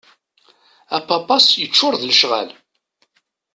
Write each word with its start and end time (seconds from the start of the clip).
Apapas 0.97 1.45
yeččur 1.61 1.93
d 2.01 2.03
lecɣal. 2.09 2.49